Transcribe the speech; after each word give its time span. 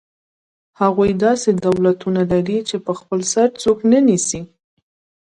هغوی 0.81 1.11
داسې 1.25 1.49
دولتونه 1.65 2.21
لري 2.31 2.59
چې 2.69 2.75
په 2.85 2.91
خپل 2.99 3.19
سر 3.33 3.47
څوک 3.63 3.77
نه 3.91 3.99
نیسي. 4.07 4.41